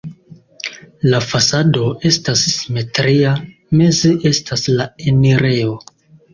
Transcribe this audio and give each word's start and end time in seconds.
La 1.13 1.19
fasado 1.31 1.83
estas 2.11 2.43
simetria, 2.55 3.35
meze 3.83 4.15
estas 4.33 4.67
la 4.81 4.91
enirejo. 5.15 5.81